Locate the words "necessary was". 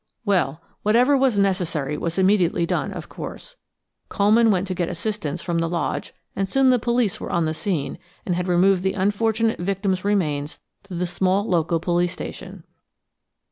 1.37-2.17